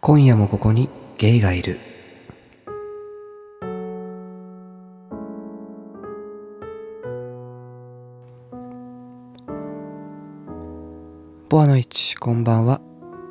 [0.00, 1.80] 今夜もここにゲイがいる。
[11.48, 12.80] ボアの位置こんばんは。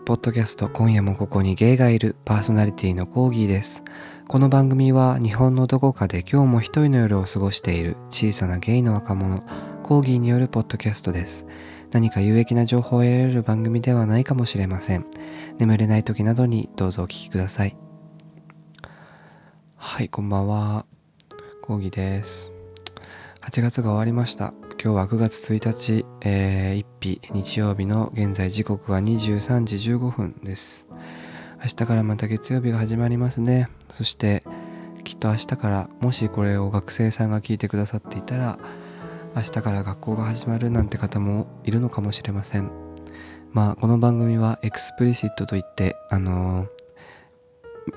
[0.06, 2.16] ポッドキャスト今夜もここにゲイがいる。
[2.26, 3.84] パーソナリティのコーギーです。
[4.28, 9.44] この番組は日本のどこかで今日も一人の夜を過ごしている小さなゲイの若者
[9.84, 11.46] コーギーによるポッドキャストです。
[11.96, 15.06] 何か有益な情報を得られる番組ではないかもしれません。
[15.60, 17.78] 眠れない時などにどうぞお聞きください。
[19.78, 20.86] はいこんばんは。
[21.62, 22.52] コーギーです。
[23.44, 24.54] 8月が終わりました。
[24.72, 30.90] 今日は9月1日、えー、1日日曜日の現在時刻は23時15分です。
[31.62, 33.70] 明日からまた月曜日が始まりますね。
[33.94, 34.44] そして
[35.06, 38.60] きっと明日からもしこれを学生さんが聞いてくださっていたら
[39.36, 42.72] 明日から学校が始まるなんて方もいるのかもしれません。
[43.52, 46.68] まあこの番組は explicit といってあの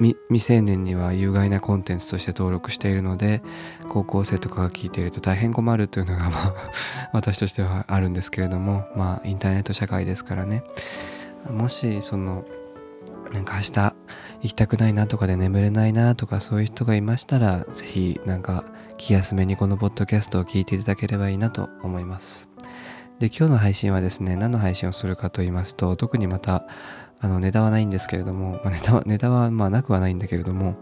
[0.01, 3.41] ー、未成年には有害なコンテンツとして登録しているので
[3.89, 6.55] 高校生とかが聞いていると大変困るというのがまあ
[7.15, 10.65] 私としてはあるんですけれどもまあインターネット社会ですからね。
[11.49, 12.47] もしその
[13.33, 13.95] なんか明日行
[14.43, 18.65] きたくないなとかで眠れないなとかそういう人がいましたら是非なんか
[18.99, 22.49] 気休めにこのポッドキャストを聞いていただければいいなと思います。
[23.21, 26.67] で今日の配信はですね何の配信をするかと言いますと特にまた
[27.21, 30.77] あのネタはないんですけれども、まあ、ネタはネタはまあなくはないんだけれども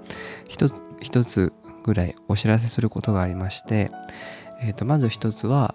[0.48, 1.52] 一つ一つ
[1.84, 3.90] ぐらいお知らせすることがありまして、
[4.60, 5.74] えー、とまず一つは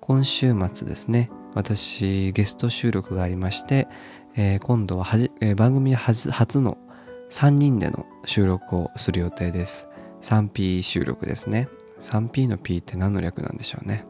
[0.00, 3.88] 今週末ですね私ゲスト収録がありまして、
[4.36, 6.78] えー、今度ははじ、えー、番組初初の
[7.30, 9.88] 3人での収録をする予定です。
[10.20, 11.68] 3P 収録ですね。
[12.02, 14.04] 3P の P って何の略なんでしょうね。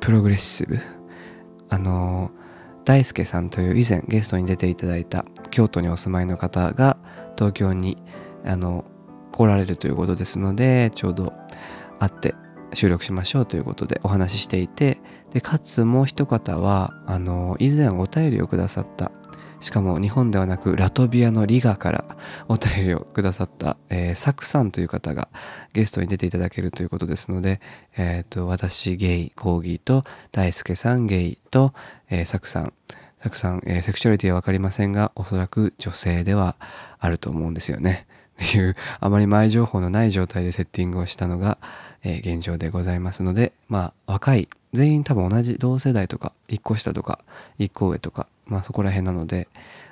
[0.00, 0.78] プログレッシブ。
[1.68, 2.30] あの
[2.84, 6.96] 大輔さんという以前ゲストに出ていただいた京都にお住まいの方が
[7.36, 7.98] 東京に
[8.44, 8.86] あの
[9.32, 11.34] 来られるということですのでちょうど
[11.98, 12.34] 会って
[12.72, 15.00] 収録しましょうということでお話ししていて
[15.32, 19.12] でかつもう一方はあの以前お便りをくださった
[19.60, 22.16] しかも日本ではなくラトビアのリガから
[22.48, 25.28] お便りをくださった、えー、サクさんという方が
[25.72, 27.60] ゲストに出ていただけるということですので、
[27.96, 31.72] えーと、私ゲイコーギーと大輔さんゲイと、
[32.08, 32.72] えー、サクさん
[33.20, 36.56] サクさん、えー、セクシュアリティは分かりませんがおそらく女性では
[37.00, 38.06] あると思うんですよね。
[38.40, 41.58] っていうあまり前情報のない状態でセッティングをしたのが、
[42.04, 47.18] えー、現状でございますのでまあ若い全員多分同じ同世代とか1個下とか
[47.58, 49.48] 1個上とかまあそこら辺なので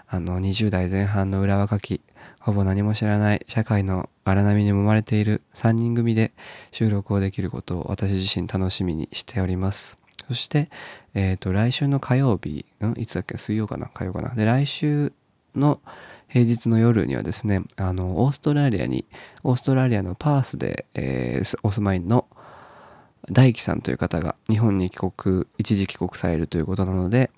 [0.09, 2.01] あの20代前半の裏若き
[2.39, 6.33] ほぼ何も知らない社会の荒波に揉まれている3人組で
[6.71, 9.99] 収録をできることを私自身楽しみにしております。
[10.29, 10.69] そして、
[11.15, 14.31] えっ、ー、と来週の火曜日んいつだっけ水曜かな火曜かな。
[14.31, 15.13] で来週
[15.55, 15.81] の
[16.29, 19.05] 平日の夜にはですねあのオーストラリアに
[19.43, 22.27] オーストラリアのパースで、えー、お住まいの
[23.31, 27.31] 大樹さんという方が日本に帰国一時帰国されるということなので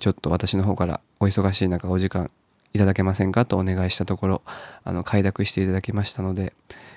[0.00, 2.30] ちょっと私の方からお忙しい中お時間
[2.72, 4.42] いただけませんかとお願いしたところ
[4.82, 6.52] あの快諾していただきましたので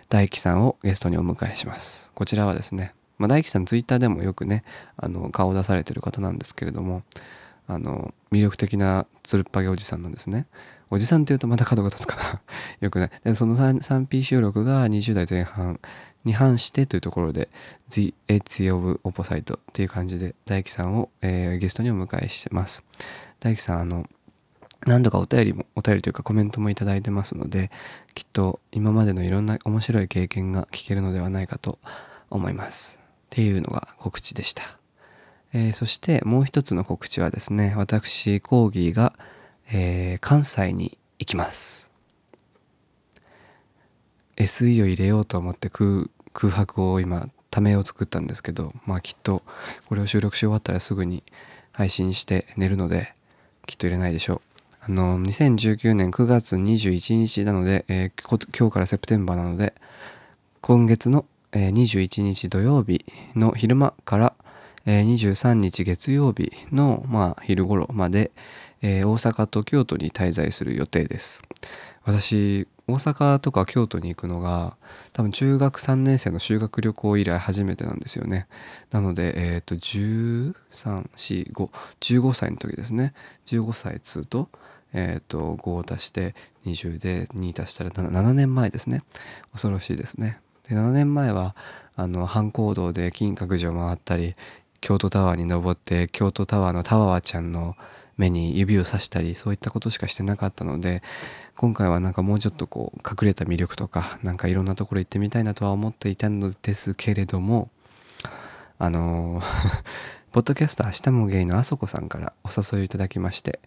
[0.09, 2.11] 大樹さんをゲストにお迎えします。
[2.15, 4.63] こちらはですね、まあ、大樹さんツイッターでもよくね
[4.95, 7.03] あの顔を出されてる方なんですけれども
[7.67, 10.47] あの魅力的なつるっぱげおじさんなんですね
[10.89, 12.41] おじさんっていうとまた角が立つかな。
[12.79, 13.11] よくない。
[13.23, 15.79] でその 3P 収録が20代前半
[16.27, 17.49] に反してというところで
[17.89, 22.83] The Edge of Opposite っていう感じで大樹さんを、えー、ゲストにお迎えしてます。
[23.39, 24.05] 大樹さんあの
[24.85, 27.71] 何度かお便りもお便りというかコメントもいただいてますので
[28.13, 31.79] きっと今までのいろんな面白い経験が聞けるのではないかと
[32.29, 33.01] 思います。
[33.01, 34.63] っていうのが告知でした、
[35.53, 39.13] えー、そしてもう一つの告知はですね私コーギーが、
[39.71, 41.87] えー、関西に行きます。
[44.37, 49.41] SE を入れようと思って空空白を今ためを作ったんですけどまあきっと
[49.89, 51.23] これを収録し終わったらすぐに
[51.71, 53.15] 配信して寝るので
[53.65, 54.41] きっと入れないでしょう。
[54.81, 59.73] あの2019年9月21日なので、えー、今日からセプテンバーなので
[60.61, 63.03] 今月の、えー、21日土曜日
[63.35, 64.33] の昼間から、
[64.85, 68.31] えー、23日月曜日の、まあ、昼頃まで、
[68.83, 71.41] えー、大阪と京都に滞在する予定です。
[72.05, 74.77] 私大阪とか京都に行くのが
[75.11, 78.47] 多分中学3年生の修学旅行以来初めてなんですよね。
[78.91, 83.13] なのでえっ、ー、と134515歳の時ですね。
[83.47, 84.47] 15歳2と
[84.93, 86.33] えっ、ー、と5を足して
[86.65, 89.03] 20で2足したら 7, 7年前ですね。
[89.51, 90.39] 恐ろしいですね。
[90.69, 91.57] で7年前は
[91.97, 94.35] あの半行動で金閣寺を回ったり
[94.79, 97.75] 京都タワーに登って京都タワーのタワーちゃんの
[98.17, 101.01] 目に指をさしたりそういったことしかしてなかったので
[101.55, 107.69] 今回はなんかもうちょっとこう隠れた魅力とかなんかいろんなところ行ってみたいなとは思っていたのですけれども
[108.79, 109.41] あの
[110.33, 113.59] ポッドキャスト明日もゲイのあそこさんからお誘いいただきまして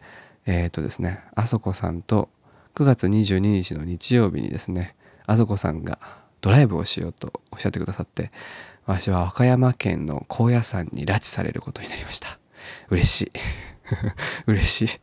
[0.47, 2.29] えっ、ー、とですねあそこさんと
[2.75, 4.95] 9月22日の日曜日にですね
[5.27, 5.99] あそこさんが
[6.41, 8.31] ドライブをしようとおっしゃってくださって
[8.87, 12.39] 私は和歌山県の高野山に拉致されることになりました。
[12.89, 13.33] 嬉しい。
[14.47, 15.01] 嬉しい。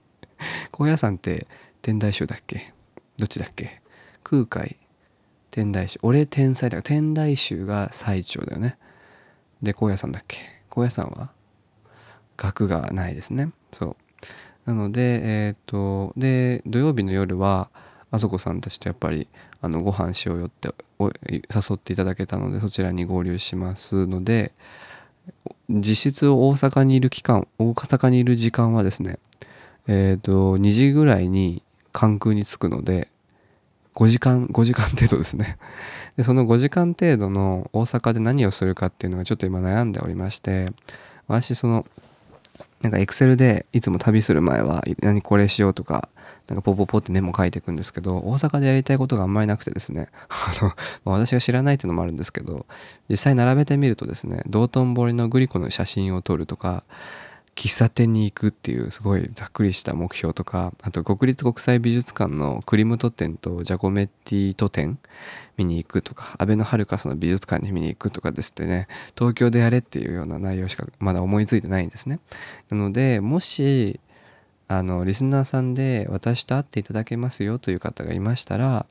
[0.72, 1.48] 高野山って
[1.82, 2.74] 天台宗だっけ？
[3.18, 3.82] どっちだっけ？
[4.24, 4.78] 空海
[5.52, 6.00] 天台宗。
[6.04, 8.78] 俺天才だから天台宗が最長だよね。
[9.62, 10.38] で高野山だっけ？
[10.70, 11.32] 高野山は？
[12.38, 13.52] 学がないですね。
[13.72, 13.96] そう。
[14.66, 17.70] なのでえっ、ー、とで土曜日の夜は
[18.12, 19.28] あそこさんたちとやっぱり
[19.62, 24.54] あのご飯しようよって誘っていただけたのでそちらに合流しますので
[25.70, 29.20] 実質大阪にいる期間大阪にいる時間はですね
[29.88, 33.10] えっ、ー、と2時ぐらいに関空に着くので
[33.96, 35.58] 5時間5時間程度ですね。
[36.18, 40.72] でその5時間程度の大阪で何をするかっていうのがちょっと今悩んでおりまして
[41.28, 41.86] 私その
[42.82, 46.10] なんかエクセルでいつも旅する前は何これしようとか
[46.48, 50.08] なんかポポポってメモ書いていくんですけど大阪でやりたいことがあんまりなくてですね。
[50.30, 50.74] あ
[51.06, 52.66] の、私が知らないっていうのもあるんですけど
[53.10, 56.84] 実際並べてみるとですね道頓堀のグリコの写真を撮るとか
[57.58, 65.00] 喫茶店に行くっていうすごいざっくりした目標とかあと国立国際美術館のクリムト展とジャコメッティト展
[65.58, 72.20] 見に行くとかアベノハルカスの美術館に見に行くとかですってね東京でやれっていうような内容しかまだ思いついてないんですね。
[72.70, 74.00] なのでもし
[74.70, 78.86] あのリスナーさんで私と会っていただけますよという方がいましたら、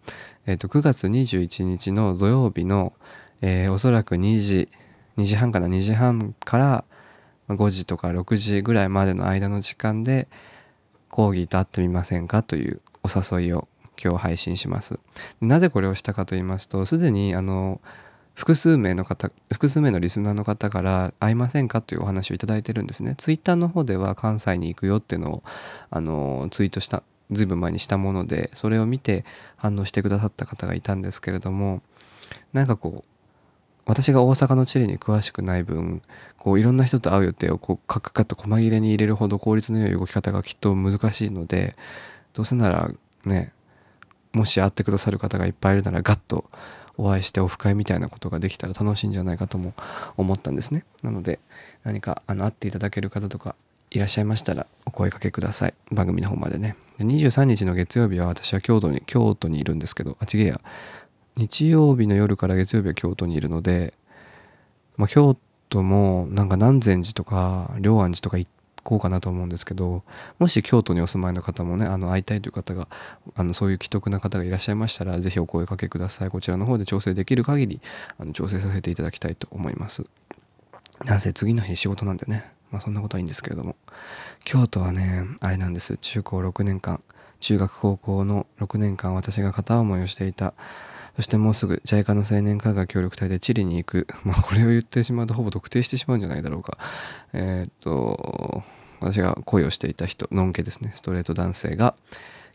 [0.47, 2.95] えー、と9月21日の土曜日の、
[3.43, 4.69] えー、おそらく2時
[5.19, 6.85] 2時半かな2時半から
[7.49, 10.29] 5時とか6時ぐらいまでの間の時間で
[11.11, 13.69] 講義と会ってみませんかというお誘いを
[14.03, 14.99] 今日配信します。
[15.41, 17.81] なぜこれをしたかと言いますとすでにあの
[18.37, 23.15] 複数名の方複数名のリスナーの方から会いませんかというお話をいただいてるんですね。
[23.17, 25.43] ツイッターの方では関西に行くよっていうのを
[25.91, 29.25] あのツイートしたずいぶん前にしたものでそれを見て
[29.57, 31.83] 反応してくださった方がいたんですけれども
[32.53, 33.09] なんかこう
[33.87, 36.03] 私が大阪の地理に詳しくない分
[36.37, 41.75] こういろんな人と会う予定をこうカクカッと細切れに入れるほど効率の良い動き方がきっと難しいので
[42.35, 42.91] どうせなら
[43.25, 43.53] ね
[44.33, 46.45] もし会ってくださる方がいっぱいいるならガッと
[46.99, 49.75] お会いしてオフ会みたいなことができたら楽しいんじゃないかとも
[50.17, 50.85] 思ったんですね。
[51.03, 51.39] なので
[51.85, 53.55] 何かあの会っていただける方とか
[53.91, 55.75] いらっしゃいましたらお声かけください。
[55.91, 56.77] 番組の方までね。
[56.99, 60.61] 23日の月曜日は私は京都に京都にいるんですけどあちげえや。
[61.37, 63.93] 日曜日の夜から月曜日は京都にいるので、
[64.97, 65.37] まあ、京
[65.69, 68.49] 都もなんか南禅寺とか龍安寺とか行
[68.87, 70.05] こうかなと思うんですけど
[70.39, 72.87] もし京都にお住まいの方もねあの会いたいという方が
[73.35, 76.31] あのそういう既得な方がいらっしゃいましたら是非お声かけください。
[76.31, 77.81] こちらの方で調整できる限り
[78.19, 80.05] あの調整させていただきたいと思います。
[81.05, 82.53] なんせ次の日仕事なんでね。
[82.71, 83.77] まあそんなことはいいんですけれども。
[84.45, 85.97] 京都はねあれなんです。
[85.97, 87.03] 中高6年間。
[87.41, 90.55] 中学高校の6年間私が片思いをしていた
[91.17, 94.07] そしてもうすぐ JICA の青年科学協力隊でチリに行く。
[94.25, 96.79] まあこれを言ってしまうとほぼ特定してしまうんじゃないだろうか。
[97.33, 98.63] えー、っと、
[99.01, 101.95] 私が恋をしていた人、のんけですね、ストレート男性が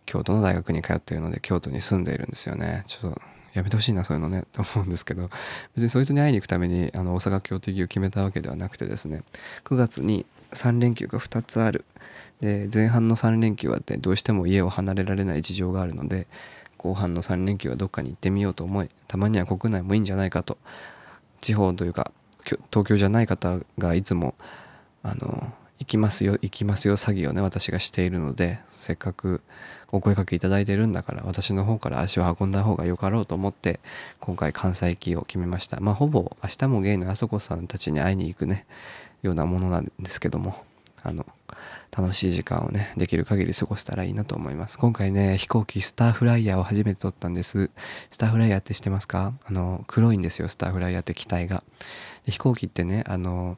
[0.05, 2.83] 京都の大学に通っているので京都に住んでいるんですよね。
[2.87, 3.21] ちょっと
[3.53, 5.29] やめてほしいなそういうのねと思うんですけど
[5.75, 9.23] 別にそいつに会いに行くためにあの大阪協定議を決めたわけではなくてですね
[9.65, 11.85] 9月に3連休が2つある
[12.39, 16.27] で前半の3連休は、ね、どうしても家を離れられない事情があるので
[16.81, 20.57] 後半の3連休はどっかに行ってみようと思いたまには国内もいいんじゃないかと。
[21.39, 22.11] 地方というか
[22.71, 24.33] 東京じゃない方がいつも
[25.03, 29.41] あの行きますよ行きますよ詐欺をね私がしているのでせっかく
[29.91, 33.79] お声かけいただいてるんだから私の方から足を運んだ方がよかろうと思って
[34.19, 35.79] 今回関西行きを決めました。
[35.79, 38.65] まあほぼ明日もゲイのあそこさんたちに会いに行くね
[39.21, 40.55] ようなものなんですけども。
[41.03, 41.25] あの
[41.95, 44.77] 楽しい時間をねできる限り過ごせたらいいなと思います。
[44.77, 47.69] 今回ね飛行機スターフライヤーを初めて撮ったんです。
[48.09, 49.33] スターフライヤーって知ってますか？
[49.45, 51.63] あの黒いんですよスターフライヤーって機体が。
[52.25, 53.57] で飛行機ってねあの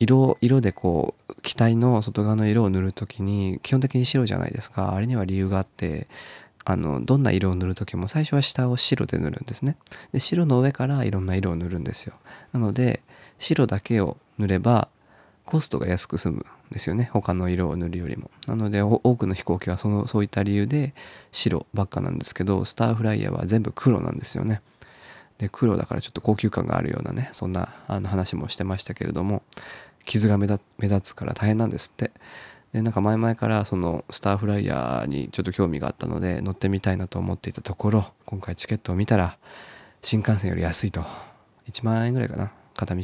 [0.00, 4.94] 色色でこう機体の外側の色を塗る時に基本的に白じゃないですか。
[4.94, 6.08] あれには理由があって
[6.64, 9.76] あのどんな色を塗る時も最初は下を白で塗るんですね。
[10.12, 12.14] で白の上からいろんな色を塗るんですよ。
[12.52, 13.02] なので
[13.38, 14.88] 白だけを塗れば
[15.44, 17.10] コストが安く済むんですよね。
[17.12, 18.30] 他の色を塗るよりも。
[18.46, 20.94] なので多くの飛行機はそのそういった理由で
[21.32, 24.62] 白ばっかなんですけどスターフライヤーは全部黒なんですよね。
[25.38, 29.42] で黒だからちょっと高級感があるようなねそんなあの話もしてましたけれども
[30.04, 30.60] 傷が目立
[31.00, 32.12] つから大変なんですって。
[32.72, 39.36] でなんか前々からそのスターフライヤーにちょっと興味があったので乗ってみたいなと思っていたところ今回チケットを見たら
[40.00, 41.04] 新幹線より安いと。
[41.70, 42.50] 1万円ぐらいかな。
[42.74, 43.02] 片道。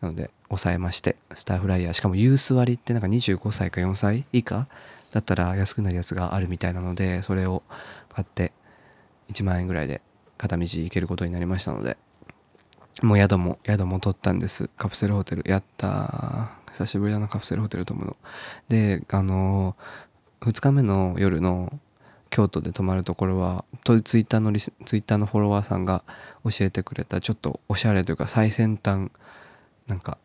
[0.00, 1.92] なので抑えましてスターフライヤー。
[1.92, 4.68] しかもユース割ってなんか25歳か4歳以下
[5.12, 7.62] だったら安くなるやつがあるみたいなのでそれを
[8.10, 8.52] 買って
[9.32, 10.00] 1万円ぐらいで
[10.36, 11.96] 片道行けることになりましたので
[13.02, 14.68] もう宿も宿も取ったんです。
[14.76, 15.48] カプセルホテル。
[15.48, 18.16] やった久しぶりだなカプセルホテル泊むの。
[18.68, 19.76] であの
[20.40, 21.78] 2日目の夜の
[22.30, 26.02] 京都で泊まるところはツイッターのリスツイッターのフォロワーさんが
[26.44, 29.10] 教えてくれたちょっとおしゃれというか最先端
[29.88, 30.18] なんか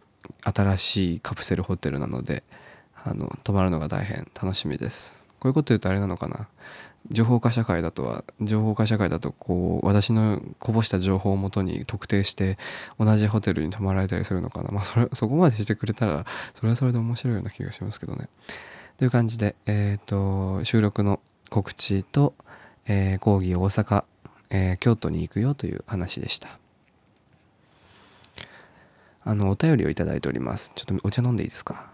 [0.44, 2.44] 新しいカプセルホテルなので
[3.04, 5.28] あの泊まるのが大変楽しみです。
[5.40, 6.48] こういうこと言うとあれなのかな。
[7.12, 12.58] 情報化社会だとは情報化社会だとこう私のこぼした情報をもとに特定して
[12.98, 14.70] 同じホテルに泊まられたりするのかな。
[14.72, 18.30] まあそれそこまでしてくれたらそれはそれで面白いような気がしますけどね。
[18.98, 20.08] という感じでえっ、ー、
[20.60, 22.36] と収録の告知と、
[22.86, 24.06] えー、講義大阪、
[24.50, 26.58] えー、京都に行くよという話でした。
[29.26, 30.72] あのお便りをいただいております。
[30.76, 31.92] ちょっとお茶飲んでいいですか？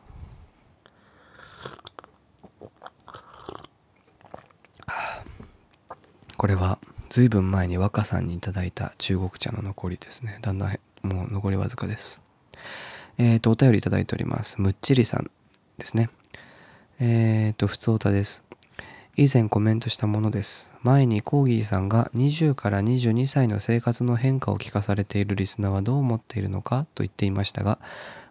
[6.37, 10.39] これはずいぶん前に若さんにいただいた中国茶の残りですね。
[10.41, 12.21] だんだんもう残りわずかです。
[13.17, 14.61] えっ、ー、とお便りいただいております。
[14.61, 15.29] むっちりさん
[15.77, 16.09] ですね。
[16.99, 18.43] えっ、ー、と普通歌です。
[19.21, 27.79] 以前コメントしたものです前にコーギーさんが20から22歳の生活の変化を聞かされているリスナーはどう思っているのかと言っていましたが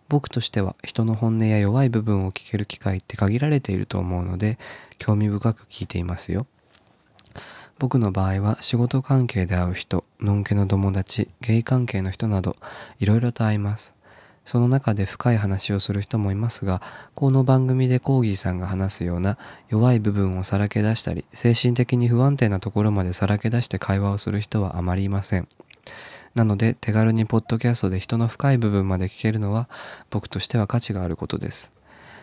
[0.08, 4.58] 僕としては人の本音や弱い部分を聞ける機会って限られていると思うので
[4.96, 6.46] 興味深く聞いていますよ
[7.78, 12.56] 僕の場合は仕事関係で会う人、のんけの友達、ゲイ関係の人など
[12.98, 13.94] いろいろと会います。
[14.48, 16.80] その中で深い話をする人もいますが、
[17.14, 19.36] この番組でコーギーさんが話すような
[19.68, 25.48] 弱い部分をさらけ出したり、精神的に不安定なところまでさらけ出して会話をする人はあまりいません。
[26.34, 29.68] なので手軽にポッドキャストで人の深い部分まで聞けるのは
[30.08, 31.70] 僕としては価値があることです。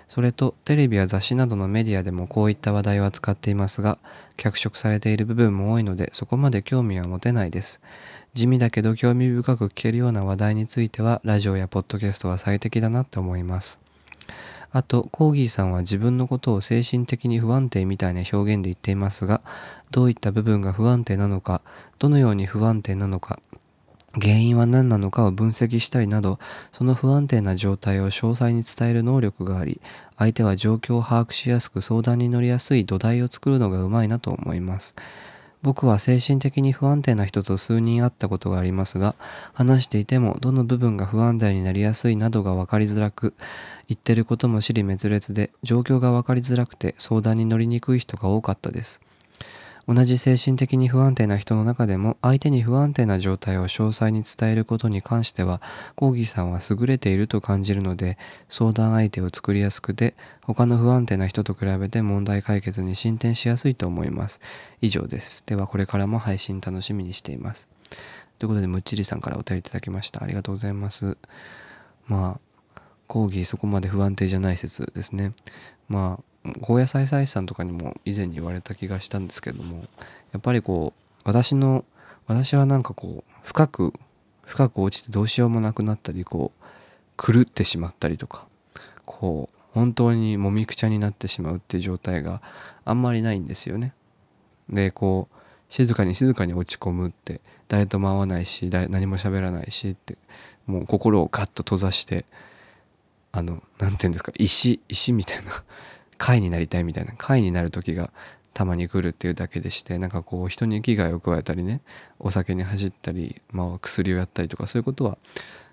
[0.08, 3.98] それとテレビや雑誌などのメディアでもこういった話題を扱っていますが
[4.38, 7.82] 脚色されている部分も多いのでそこまで興味は持てないです。
[8.34, 13.80] 地味だけど興味深く聞けるような話題についてはラジオやポッドキャストは最適だなって思います。
[14.76, 19.40] あとコーギーさんは自分のことを精神的に不安定みたいな表現で言っていますが
[19.90, 21.62] どういった部分が不安定なのか
[21.98, 23.40] どのように不安定なのか
[24.22, 26.40] 原因は何なのかを分析したりなど、
[26.72, 29.82] その不安定な状態を詳細に伝える能力があり、
[30.18, 34.96] 相手は状況を把握しやすく相談に乗りやすい土台を作るのがうまいなと思います。
[35.62, 39.16] 僕は精神的に不安定な人と数人会ったことがありますが、
[39.54, 43.34] 話していてもどの部分が不安定になりやすいなどが分かりづらく、
[43.88, 49.02] 言ってることも尻滅裂で、状況が分かりづらくて相談に乗りにくい人が多かったです。
[49.88, 55.62] 同じ精神的に不安定な人の中でも相手に不安定な状態を詳細に伝えることに関しては
[55.96, 58.18] コーギーさんは優れていると感じるので
[58.50, 64.42] 相談相手を作りやすくて他の不安定な人と比べて問題解決に進展しやすいと思います。
[64.82, 65.44] 以上です。
[65.46, 67.68] ではこれからも配信楽しみにしています。
[68.40, 70.24] ということでむっちりさんからお便りいただきました。
[70.24, 71.18] ありがとうございます。
[72.08, 75.32] まあコーギーそこまで不安定じゃない説ですね。
[75.88, 76.24] まあ
[76.62, 79.84] 高野菜菜師さんとかにも以前に言われた気がしたんですけども
[80.32, 81.86] やっぱりこう私の
[82.28, 83.94] 私はなんかこう深く
[84.46, 88.46] 深く落ちてどうしようもなくなったりこう狂ってしまったりとか
[89.06, 92.42] こう本当にもみくちゃになってしまうっていう状態が
[92.86, 93.94] あんまりないんですよね。
[94.70, 95.36] でこう
[95.70, 100.18] 静かに静かに落ち込むって誰とも会わないし何も喋らないしって
[100.66, 102.26] もう心をガッと閉ざして
[103.32, 105.52] あの何て言うんですか石石みたいな
[106.18, 108.12] 貝になりたいみたいな貝になる時が
[108.54, 111.82] たまに来るっていうだけでしてなんかこう人に危害を加えたりね
[112.20, 115.18] お酒に走ったり、まあ、薬をやったりとかそういうことは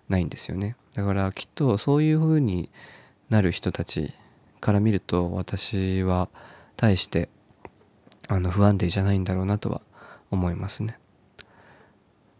[0.09, 0.77] ないんですよね。
[0.95, 2.71] だからきっとそういう風に
[3.31, 4.13] なる人たち
[4.61, 6.29] から見ると私は
[6.77, 7.29] 対して
[8.29, 9.83] あの不安定じゃないんだろうなとは
[10.31, 10.99] 思いますね。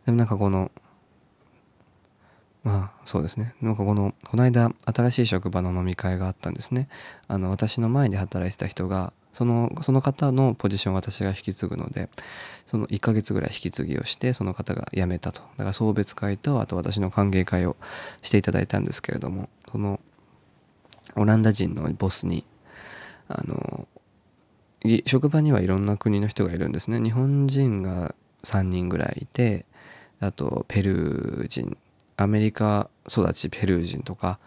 [0.07, 0.71] でもなんかこの
[2.65, 3.55] まあそうですね。
[3.61, 6.89] なんかこのこの間新しい職場の飲み会があったんですね。
[7.27, 12.09] あの私の前で働いてた人がそのその方のポジションを私が引き継ぐので
[12.67, 15.41] その1ヶ月ぐらい引き継ぎをしてその方が辞めたと。
[15.41, 17.77] だから送別会とあと私の歓迎会を
[18.23, 20.01] していただいたんですけれどもその
[21.17, 22.45] オランダ人のボスに
[23.29, 23.89] あの
[25.07, 27.01] 職場にはいろんな国の人がいるんですね。
[27.01, 28.15] 日本人が
[28.45, 29.67] 3人ぐらいいて
[30.21, 31.77] あとペルー人
[32.17, 34.39] アメリカ育ちペルー人とか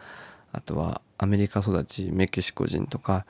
[0.51, 3.25] あとはアメリカ育ちメキシコ人とか、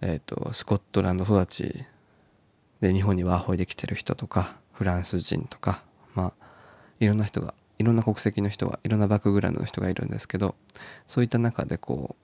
[0.00, 1.84] えーと、スコットランド育ち
[2.80, 5.82] で日本にワーホイで来てる人とかフランス人とか
[6.14, 6.44] まあ
[7.00, 10.54] いろんな人がいろんな国籍の人がいろんなバックグラウンドの人がいるんですけど
[11.06, 12.16] そういった中でこ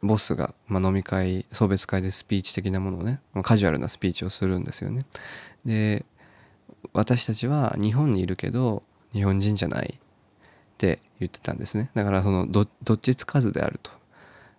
[0.00, 5.06] うボスが、まあ、飲み会送別会でスピーチ的なものをねまカジュアルなスピーチをするんですよね。
[5.64, 6.04] で
[6.92, 10.00] 私たちは日本にいるけど日本人じゃない
[10.72, 11.90] って言ってたんですね。
[11.94, 13.90] だからそのどっちつかずであると。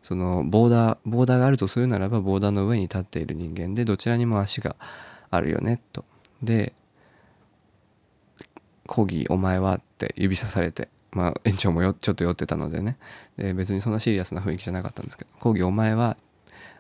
[0.04, 4.76] そのボーダーボーダーがあるとするならばボーダーの上に立っている人間でどちらにも足が
[5.32, 6.04] あるよねと。
[6.42, 6.74] で
[8.86, 12.98] コギお前はって指さされてまあ園長もよちょっと酔ってたのでね。
[13.38, 16.18] で別にそんなシリアスな雰囲気じゃなかったんですけどコギお前は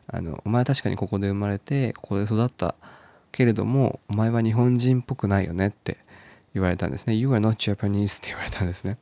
[0.08, 2.76] あのお前は確かにここで生まれてここで育った
[3.32, 5.98] けれどもお前は日本人っぽくないよねって
[6.54, 7.16] 言われたんですね。
[7.16, 8.98] You are not Japanese って言われたんですね。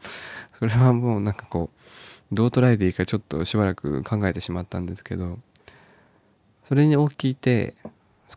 [0.53, 5.37] それはもうなんかこうどう捉えていいかちょっとしばらく考えてしまったんですけど
[6.63, 7.75] それにを聞いて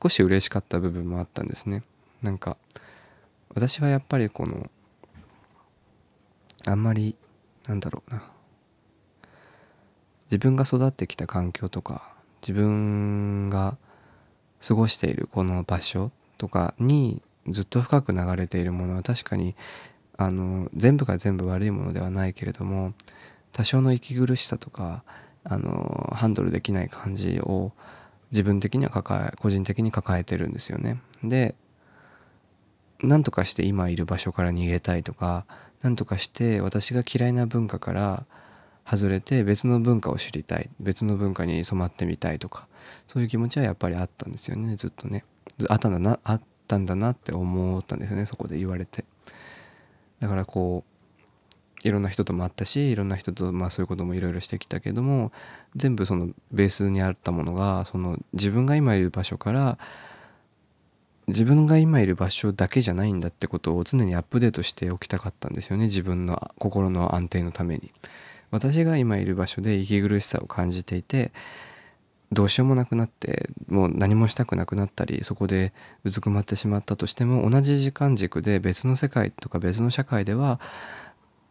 [0.02, 1.82] 少し嬉しかった部分もあったんですね。
[2.22, 2.56] なんか
[3.54, 4.68] 私はやっぱりこの
[6.66, 7.16] あんまり
[7.68, 8.22] なんだろうな。
[10.30, 13.76] 自分が育ってきた環境とか自分が
[14.66, 19.54] 過ごしているこの場所とかにずっと深く流れているものは確かに
[20.16, 22.94] あの全部が全部悪いものではないけれども
[23.52, 25.04] 多少の息苦しさとか
[25.44, 27.72] あのハンドルできない感じを
[28.30, 31.00] 自分的には抱え個人的に抱えてるんですよね。
[31.22, 31.54] で
[33.02, 35.44] 何とかして今いる場所から逃げたいとか
[35.82, 38.24] 何とかして私が嫌いな文化から
[38.86, 42.66] 外れて別の文化を知りたい別の文化に染まってみたいとか
[43.06, 45.24] そういう気持ちはやっぱりあったんですよねずっとね
[45.68, 46.42] あったんだなあっ
[46.74, 49.04] たんだなって思ったんですよねそこで言われて。
[50.20, 55.32] だからこういろんな人とも会ったしいろんな人とまあそういうこともいろいろしてきたけども
[55.76, 59.78] 全部そのベースにあったものがその自分が今いる場所から
[61.26, 67.92] 自分が今いる場所だけじゃないんだってことを常にアップデートしておきたかったんですよね自分の心の安定のために。
[68.50, 71.32] 私が今いる場所で息苦しさを感じていて
[72.34, 75.72] どうしようもなくなってもう何もしたくなくなったりそこで
[76.04, 80.60] うずくまってしまったとしても同じ時間軸で別の世界とか別の社会では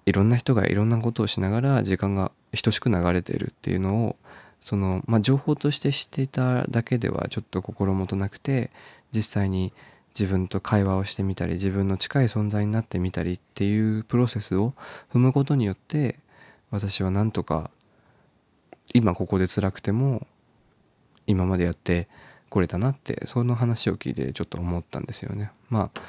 [0.05, 4.15] いろんな人がいろんなことをしながら時間が等しく流れているっていうのを
[4.61, 8.69] その、まあ、情報として知っていただけではちょっと心もとなくて
[9.13, 9.73] 実際に
[10.17, 14.73] 自分と会話をしてみたり自分の近い存在になってみたりっていうプロセスを
[15.11, 16.19] 踏むことによって
[16.69, 17.71] 私はなんとか
[18.93, 20.27] 今ここで辛くても
[21.27, 22.07] 今までやって
[22.49, 25.51] これたなってその話を聞いてちょっと思ったんですよね。
[25.69, 26.01] まあ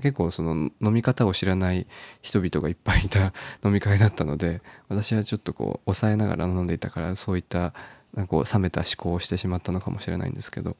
[0.00, 1.86] 結構その飲み方を知らない
[2.22, 3.32] 人々がいっぱいいた
[3.64, 7.74] 飲み会だったので私はちょっとこう抑えながら飲んでいたからそういった
[8.14, 10.76] なんか冷めた思考をしてしまったのかもしれないんですけど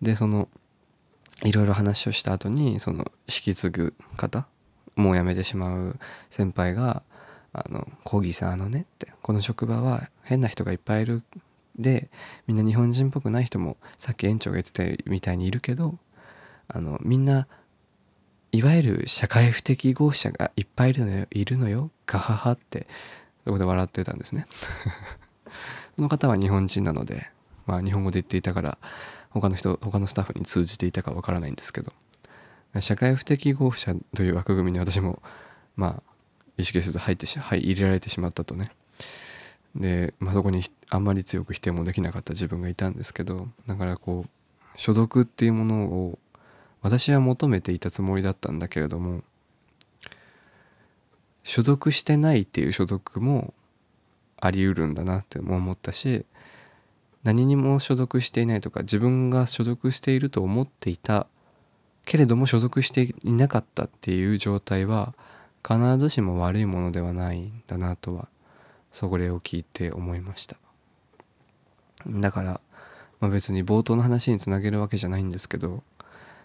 [0.00, 0.48] でその
[1.42, 4.46] いろいろ話をした後にその引き継ぐ方
[4.96, 5.98] もう辞めてしまう
[6.30, 7.02] 先輩が
[7.52, 11.22] 「あのコーギーさんあのね」って「この職場は変な人がいっぱいいる
[11.76, 12.10] で
[12.46, 15.98] みんな日本人っぽくない人もさっき園長が言ってたみたいにいるけど
[16.68, 17.46] あのみんな
[18.52, 22.86] いわゆる社会不適合者がいっぱいいるのよいるのよガハハって
[23.44, 24.46] そこで笑ってたんですね。
[25.96, 27.28] その方は日本人なので
[27.66, 28.78] まあ日本語で言っていたから
[29.30, 31.92] 他の人他のスタッフに通じていたかわからないんですけど
[32.80, 35.22] 社会不適合者という枠組みに私も
[35.76, 36.12] まあ
[36.56, 38.70] 意識せず入ってし、はい、入れられてしまったとね。
[39.76, 46.18] で、まあ、そこにあんまり強く否定もできなかった自分がいたんですけどだからこう所属っていうものを
[46.82, 49.22] 私は求めていたつもりだったんだけれども
[51.42, 53.54] 所属してないっていう所属も
[54.40, 56.24] あり得るんだなっても思ったし
[57.22, 61.26] 何にも所属していないとか自分が所属していると思っていた
[62.04, 65.14] けれども所属していなかったっていう状態は
[65.66, 68.28] 必ずしも悪いものではないんだなとは
[68.94, 70.56] それを聞いて思いました。
[72.06, 72.60] だから、
[73.18, 75.82] まあ、別に冒頭の話につなげるわけじゃないんですけど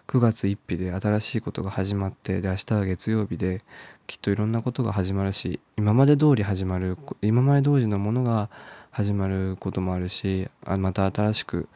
[0.08, 3.62] 9月1日で新しいことが始まってで明日は月曜日で
[4.08, 8.50] きっといろんなことが始まるし今まで通り始まる今まで通りのものが
[8.90, 11.68] 始まることもあるしあまた新しく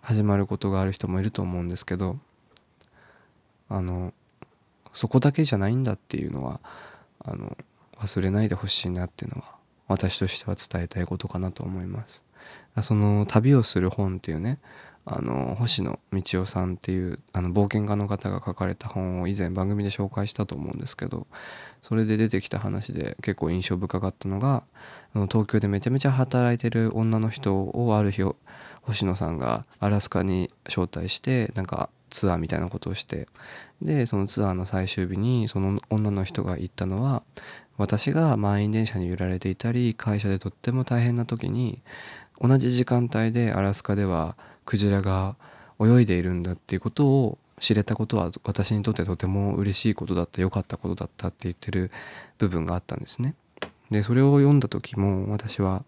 [0.00, 2.16] 始まることがある人もいると思うんですけど
[3.68, 4.14] あの
[4.94, 6.60] そこだけじゃないんだっていうのは
[7.24, 7.56] あの
[7.98, 9.61] 忘れないでほしいなっていうのは
[9.92, 12.24] 私としては伝えたいことかなと思います。
[12.82, 14.58] その旅をする本っていうね
[15.04, 21.26] あの星野道夫さんっていうあの冒険家の方が書かれた本を以前番組で紹介したと思うんですけど
[21.82, 24.62] それで出てきた話で結構印象深かったのが
[25.28, 28.22] 東京でめちゃめちゃ働いてる女の人をある日
[28.82, 33.26] 星野さんがアラスカに招待してなんかツアーみたいなことをして
[33.80, 37.22] でそのツアーの最終日にその女の人が言ったのは
[37.78, 41.80] 私が満員電車に揺られていたり会社でとっても大変な時に
[42.40, 45.36] 同じ時間帯でアラスカではクジラが
[45.80, 51.90] 泳いでいるんだっていうことを知れたことは私にとってとても嬉しいことだった良かったことだったって言ってる
[52.38, 53.34] 部分があったんですね。
[53.90, 55.84] でそれを読んだ時も私は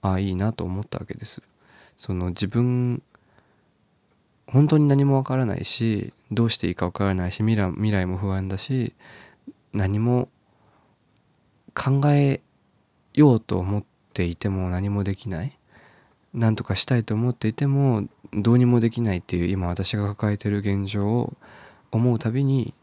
[0.00, 1.42] ああいいなと思ったわけです。
[1.96, 3.02] その自分
[4.46, 8.94] 本当に何もわからないしどうしていいかわからないし未来未来も不安だし
[9.72, 10.28] 何も
[11.74, 12.40] 考え
[13.14, 15.58] ようと思っていても何もできない。
[16.34, 21.34] 何とかしたいと思っていてもどうにもできないっていう今私が抱えてる現状を
[21.90, 22.74] 思うたびに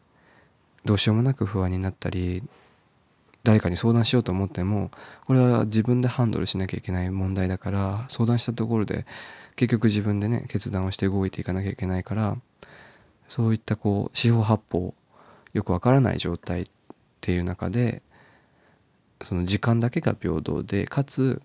[0.85, 2.43] どうしようもなく不安になったり
[3.43, 4.91] 誰かに相談しようと思っても
[5.25, 9.05] これは自分でハンドルしなきゃいけない問題だから相談したところで
[9.55, 12.35] 結局自分でね決断をして動いていかなきゃいけないから
[13.27, 14.93] そういったこう四方八方
[15.53, 16.65] よくわからない状態っ
[17.21, 18.03] ていう中で
[19.23, 21.41] その時間だけが平等でかつ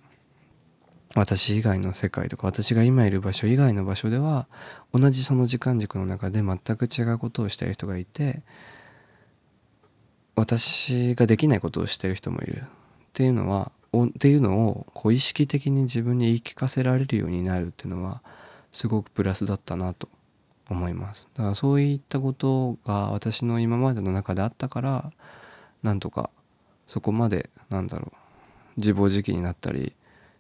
[1.14, 4.48] 私以外の世界とか私が今いる場所以外の場所では
[4.92, 8.42] 同じその時間軸の中で全く違うことをしている人がいて
[10.34, 12.62] 私ができないことをしている人もいる。
[12.62, 12.66] っ
[13.12, 18.22] ていうのはっていうのをこう意識的に自分に言い聞かせられるようになるっていうのは
[18.72, 20.08] すごくプラスだったなと
[20.68, 21.28] 思います。
[21.34, 25.12] だからそういったことが私の今までの中であったから
[25.84, 26.30] なんとか
[26.88, 28.16] そこまでなんだろう。
[28.76, 29.92] 自暴自棄になったり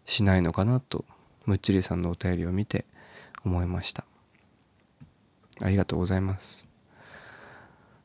[0.06, 1.04] しないのかなと
[1.46, 2.84] むっちりさんのお便りを見て
[3.44, 4.04] 思いました。
[5.60, 6.66] ありがとうございます。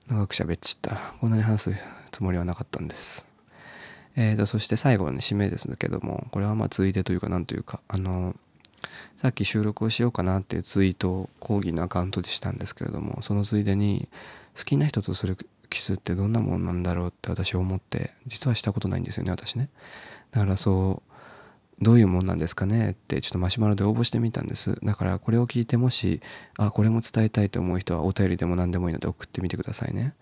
[0.07, 0.97] 長く喋っちった。
[1.19, 1.73] こんなに話す
[2.11, 3.27] つもりはなかったんです。
[4.15, 8.35] えーとそして最後の、ね、締めですけどもこれはまあついでというかなんというかあの
[9.17, 14.09] さっき収録をしようかなっていうツイートを講義のアカウントでしたんですけれどもそのついでに
[14.57, 15.37] 好きな人とする
[15.69, 19.69] キスってどんなもんなんだろうって私思って実はしたことないんですよね私ね。
[20.31, 21.09] だからそう
[21.81, 24.77] どういうもんなんですかねってちょっとマシュマロで応募してみたんです。
[24.83, 26.21] だからこれを聞いてもし
[26.57, 30.13] あこれも伝えたいと思う人はお便りでも何でもいいので送ってみてくださいね、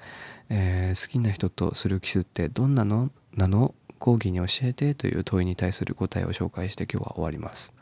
[0.49, 3.09] えー、好きな人とするキスってどんなの？
[3.35, 7.73] なの講義に教えてという問いに対する答えを紹介して今日は終わります。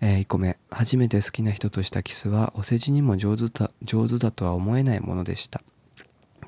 [0.00, 0.58] えー、1個目。
[0.70, 5.62] 初めて好きな人としたキスはお世辞にも上手だ上手だとは思えないものでした。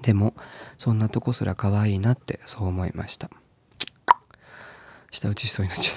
[0.03, 0.35] でも
[0.79, 3.31] そんなとこすら可愛いなってそう思いました。
[5.11, 5.97] 舌打ちしそうになっちゃっ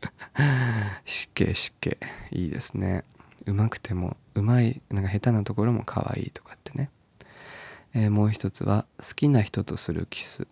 [0.00, 1.02] た。
[1.04, 1.96] 湿気湿気
[2.30, 3.04] いいですね。
[3.46, 6.90] うまくてもうまいなんか下手なところも可愛いとかってね、
[7.94, 10.46] えー、もう一つは好きな人とするキス、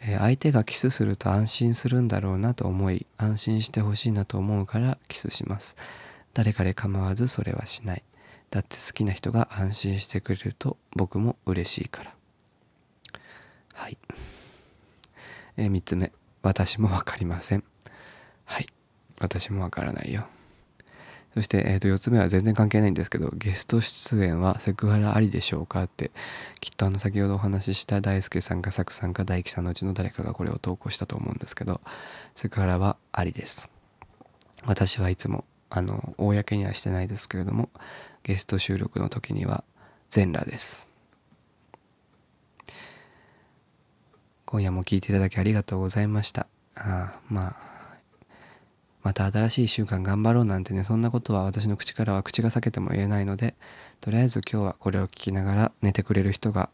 [0.00, 5.76] えー、相手がキスすると安心するんだろうなと思い安心してほしいなと思うからキスします。
[6.34, 8.02] 誰彼構わずそれはしない。
[8.50, 12.14] だって好きな人が安心してくれると僕も嬉しいから。
[13.74, 13.98] はい、
[15.56, 16.12] え、3つ目。
[16.42, 17.64] 私も分かりません。
[18.44, 18.66] はい。
[19.18, 20.26] 私もわからないよ。
[21.34, 26.12] そして、えー、と4つ目は全然関係ないんですけどゲスト出演はセクハラありでしょうかって
[26.60, 31.80] きっとあの先ほどお話しした大輔さんかサクさんか大樹さんのうちの誰かがこれを投稿したと思うんですけど
[32.36, 33.68] セクハラはありです。
[34.64, 37.68] 私はいつもあの公にはしてないですけれども
[38.24, 39.64] ゲスト収録の時には
[40.08, 40.90] 全裸です。
[44.46, 46.46] 今夜も聞いていただきありがとうございました。
[46.74, 47.56] あまあ
[49.02, 53.54] また新しい1週間頑張ろうなんてねそんなことは私の口からは口が裂けても言えないので
[54.00, 56.70] とりあえず今日はこれを聞きながら寝てくれる人が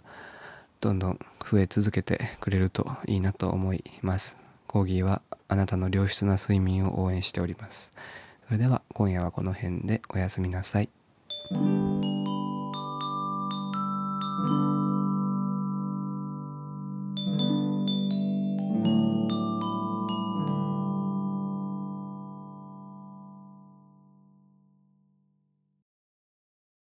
[0.80, 1.18] どんどん
[1.50, 4.38] 増え続けてくれるといいなと思います。
[4.68, 7.92] コーギーはあなたの良質な睡眠を応援しております。
[8.46, 10.88] それでは今夜はこの辺でおやすみなさい。
[11.52, 12.19] Música